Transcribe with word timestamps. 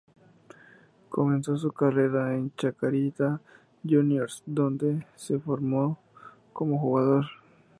Comenzó 1.09 1.55
su 1.59 1.71
carrera 1.73 2.33
en 2.33 2.51
Chacarita 2.55 3.39
Juniors, 3.87 4.41
donde 4.47 5.05
se 5.15 5.37
formó 5.37 5.99
como 6.53 6.79
jugador. 6.79 7.25